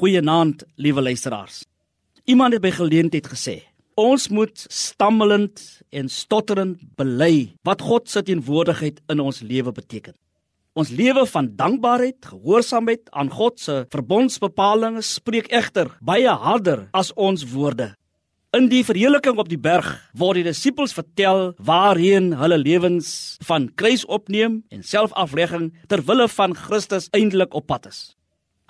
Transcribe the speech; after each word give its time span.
Goeienaand, 0.00 0.62
liewe 0.80 1.02
luisteraars. 1.02 1.66
Iemand 2.24 2.54
het 2.56 2.62
by 2.64 2.70
geleentheid 2.72 3.26
gesê: 3.28 3.54
"Ons 4.00 4.28
moet 4.28 4.64
stammelend 4.72 5.82
en 5.90 6.08
stotterend 6.08 6.78
bely 6.96 7.52
wat 7.62 7.82
God 7.84 8.08
se 8.08 8.22
teenwoordigheid 8.22 9.00
in 9.12 9.20
ons 9.20 9.40
lewe 9.40 9.72
beteken. 9.72 10.14
Ons 10.72 10.88
lewe 10.88 11.26
van 11.26 11.50
dankbaarheid, 11.56 12.16
gehoorsaamheid 12.32 13.10
aan 13.10 13.30
God 13.30 13.60
se 13.60 13.84
verbondsbepalinge 13.88 15.02
spreek 15.02 15.52
egter 15.52 15.90
baie 16.00 16.28
harder 16.28 16.88
as 16.92 17.12
ons 17.12 17.44
woorde. 17.52 17.94
In 18.56 18.68
die 18.68 18.84
verheerliking 18.84 19.36
op 19.38 19.48
die 19.48 19.60
berg 19.60 20.10
word 20.14 20.40
die 20.40 20.44
disippels 20.48 20.96
vertel 20.96 21.52
waarheen 21.58 22.32
hulle 22.32 22.58
lewens 22.58 23.36
van 23.44 23.68
kruis 23.74 24.06
opneem 24.06 24.64
en 24.70 24.82
selfaflegging 24.82 25.74
ter 25.88 26.00
wille 26.02 26.28
van 26.28 26.56
Christus 26.56 27.08
eintlik 27.12 27.52
op 27.54 27.66
pad 27.66 27.86
is. 27.86 28.16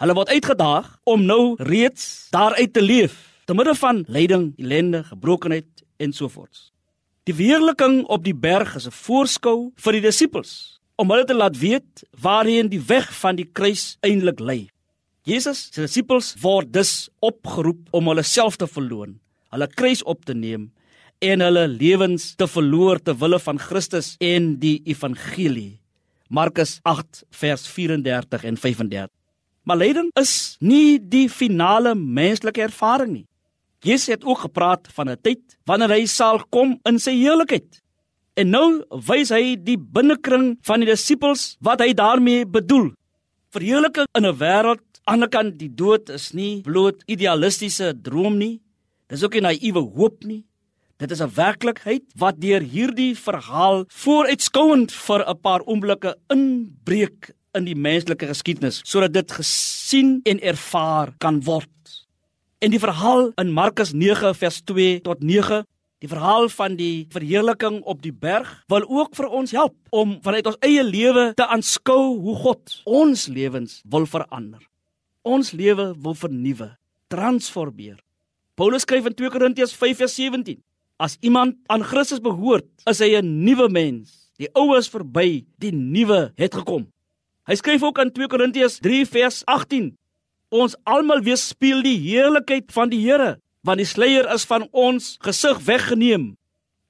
Hulle 0.00 0.14
word 0.16 0.30
uitgedaag 0.32 0.86
om 1.12 1.26
nou 1.28 1.58
reeds 1.60 2.30
daaruit 2.32 2.70
te 2.72 2.80
leef 2.80 3.18
te 3.44 3.52
midde 3.52 3.74
van 3.76 3.98
lyding, 4.08 4.46
ellende, 4.56 5.02
gebrokenheid 5.04 5.82
en 6.00 6.14
so 6.16 6.30
voort. 6.32 6.70
Die 7.28 7.34
weerliking 7.36 8.06
op 8.08 8.24
die 8.24 8.32
berg 8.32 8.72
is 8.78 8.86
'n 8.88 8.96
voorskou 8.96 9.72
vir 9.76 9.92
die 9.92 10.00
disippels 10.00 10.80
om 10.96 11.10
hulle 11.10 11.26
te 11.26 11.36
laat 11.36 11.58
weet 11.58 12.06
waarheen 12.16 12.70
die 12.72 12.80
weg 12.80 13.12
van 13.20 13.36
die 13.36 13.44
kruis 13.44 13.98
eintlik 14.00 14.40
lei. 14.40 14.70
Jesus 15.22 15.68
se 15.70 15.82
disippels 15.82 16.34
word 16.40 16.72
dus 16.72 17.10
opgeroep 17.20 17.92
om 17.92 18.08
hulle 18.08 18.22
self 18.22 18.56
te 18.56 18.66
verloon, 18.66 19.20
hulle 19.52 19.66
kruis 19.66 20.02
op 20.02 20.24
te 20.24 20.34
neem 20.34 20.72
en 21.18 21.40
hulle 21.40 21.68
lewens 21.68 22.34
te 22.36 22.46
verloor 22.46 23.02
ter 23.02 23.18
wille 23.18 23.38
van 23.38 23.58
Christus 23.58 24.16
en 24.18 24.56
die 24.58 24.80
evangelie. 24.84 25.78
Markus 26.28 26.80
8 26.84 27.24
vers 27.30 27.68
34 27.68 28.44
en 28.44 28.56
35. 28.56 29.19
Maar 29.70 29.78
lyding 29.78 30.08
is 30.18 30.56
nie 30.58 30.98
die 30.98 31.28
finale 31.30 31.92
menslike 31.94 32.64
ervaring 32.64 33.12
nie. 33.12 33.26
Jesus 33.86 34.10
het 34.16 34.24
ook 34.26 34.40
gepraat 34.48 34.88
van 34.96 35.10
'n 35.10 35.20
tyd 35.22 35.54
wanneer 35.64 35.94
hy 35.94 36.06
sal 36.06 36.42
kom 36.50 36.80
in 36.84 36.98
sy 36.98 37.14
heiligheid. 37.14 37.78
En 38.34 38.50
nou 38.50 38.82
wys 38.90 39.30
hy 39.30 39.54
die 39.54 39.78
binnekring 39.78 40.58
van 40.62 40.80
die 40.80 40.90
disippels 40.90 41.56
wat 41.60 41.80
hy 41.80 41.94
daarmee 41.94 42.46
bedoel. 42.46 42.90
Verheerliking 43.54 44.06
in 44.18 44.26
'n 44.26 44.38
wêreld 44.38 44.82
aan 45.04 45.20
die 45.20 45.28
kant 45.28 45.58
die 45.58 45.74
dood 45.74 46.10
is 46.10 46.32
nie 46.34 46.62
bloot 46.62 47.04
idealistiese 47.06 47.94
droom 48.02 48.38
nie. 48.38 48.60
Dis 49.06 49.22
ook 49.22 49.34
nie 49.34 49.40
naïewe 49.40 49.86
hoop 49.94 50.24
nie. 50.24 50.44
Dit 50.98 51.12
is 51.12 51.22
'n 51.22 51.30
werklikheid 51.34 52.02
wat 52.16 52.40
deur 52.40 52.60
hierdie 52.60 53.14
verhaal 53.14 53.84
vooruitskouend 53.88 54.90
vir 54.92 55.20
'n 55.28 55.40
paar 55.40 55.62
oomblikke 55.62 56.16
inbreek 56.28 57.34
in 57.56 57.66
die 57.66 57.76
menslike 57.76 58.28
geskiedenis 58.30 58.80
sodat 58.86 59.14
dit 59.14 59.32
gesien 59.40 60.20
en 60.28 60.40
ervaar 60.40 61.14
kan 61.18 61.40
word. 61.46 61.68
En 62.60 62.72
die 62.74 62.80
verhaal 62.80 63.30
in 63.40 63.52
Markus 63.56 63.94
9 63.96 64.34
vers 64.36 64.60
2 64.68 65.00
tot 65.06 65.22
9, 65.24 65.62
die 66.00 66.08
verhaal 66.08 66.48
van 66.52 66.76
die 66.76 67.06
verheerliking 67.12 67.80
op 67.88 68.02
die 68.04 68.12
berg, 68.12 68.48
wil 68.72 68.84
ook 68.88 69.16
vir 69.16 69.28
ons 69.28 69.52
help 69.56 69.76
om 69.96 70.18
vanuit 70.24 70.48
ons 70.48 70.60
eie 70.64 70.84
lewe 70.84 71.30
te 71.36 71.46
aanskou 71.46 72.18
hoe 72.20 72.36
God 72.42 72.76
ons 72.84 73.26
lewens 73.32 73.80
wil 73.88 74.06
verander. 74.08 74.60
Ons 75.24 75.52
lewe 75.56 75.90
wil 76.00 76.16
vernuwe, 76.16 76.70
transformeer. 77.12 77.98
Paulus 78.56 78.84
skryf 78.84 79.08
in 79.08 79.16
2 79.16 79.32
Korintiërs 79.32 79.72
5:17: 79.76 80.60
As 81.00 81.16
iemand 81.24 81.56
aan 81.72 81.84
Christus 81.84 82.20
behoort, 82.20 82.68
is 82.84 83.00
hy 83.00 83.16
'n 83.16 83.44
nuwe 83.44 83.68
mens. 83.68 84.32
Die 84.36 84.48
ou 84.52 84.76
is 84.76 84.88
verby, 84.88 85.46
die 85.58 85.72
nuwe 85.72 86.32
het 86.36 86.54
gekom. 86.54 86.86
Hy 87.50 87.56
skryf 87.58 87.82
ook 87.82 87.98
in 87.98 88.12
2 88.14 88.30
Korintiërs 88.30 88.76
3 88.78 89.06
vers 89.10 89.40
18: 89.50 89.88
Ons 90.54 90.76
almal 90.86 91.24
weerspieël 91.26 91.80
die 91.82 91.96
heerlikheid 91.98 92.68
van 92.70 92.92
die 92.92 93.00
Here, 93.02 93.40
want 93.66 93.82
die 93.82 93.88
sluier 93.90 94.28
is 94.30 94.44
van 94.46 94.68
ons 94.70 95.16
gesig 95.26 95.58
weggeneem. 95.66 96.28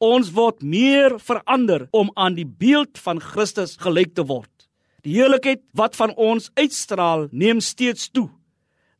Ons 0.05 0.28
word 0.36 0.61
meer 0.61 1.16
verander 1.16 1.86
om 1.97 2.11
aan 2.12 2.37
die 2.37 2.44
beeld 2.44 3.00
van 3.00 3.22
Christus 3.25 3.78
gelyk 3.81 4.12
te 4.12 4.26
word. 4.28 4.53
Die 5.00 5.15
heerlikheid 5.16 5.62
wat 5.72 5.97
van 5.97 6.12
ons 6.20 6.50
uitstraal, 6.60 7.31
neem 7.32 7.65
steeds 7.65 8.10
toe. 8.12 8.28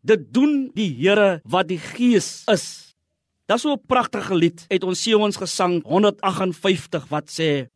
Dit 0.00 0.31
doen 0.32 0.70
die 0.72 0.88
Here 0.97 1.43
wat 1.44 1.69
die 1.69 1.81
Gees 1.81 2.49
is. 2.49 2.97
Daar's 3.44 3.69
so 3.69 3.76
'n 3.76 3.84
pragtige 3.87 4.34
lied 4.34 4.65
uit 4.72 4.84
ons 4.84 5.03
Sion's 5.03 5.37
gesang 5.37 5.84
158 5.84 7.04
wat 7.12 7.28
sê 7.28 7.69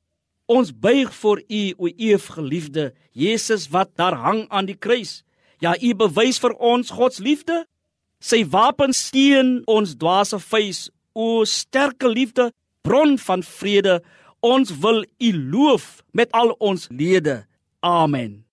Ons 0.46 0.72
buig 0.76 1.08
voor 1.14 1.40
U, 1.48 1.62
o 1.76 1.88
Eef 1.96 2.26
geliefde, 2.36 2.92
Jesus 3.12 3.68
wat 3.72 3.94
daar 3.96 4.16
hang 4.20 4.44
aan 4.48 4.66
die 4.68 4.76
kruis. 4.76 5.22
Ja, 5.60 5.72
U 5.80 5.94
bewys 5.96 6.40
vir 6.42 6.52
ons 6.60 6.92
God 6.92 7.16
se 7.16 7.24
liefde. 7.24 7.62
Sy 8.20 8.42
wapen 8.52 8.92
steen 8.96 9.62
ons 9.68 9.96
dwaase 9.96 10.38
vuis, 10.40 10.88
o 11.12 11.44
sterke 11.48 12.08
liefde, 12.08 12.50
bron 12.84 13.16
van 13.20 13.44
vrede. 13.44 14.00
Ons 14.44 14.72
wil 14.84 15.04
U 15.04 15.32
loof 15.32 16.02
met 16.12 16.32
al 16.36 16.52
ons 16.60 16.88
lede. 16.92 17.44
Amen. 17.80 18.44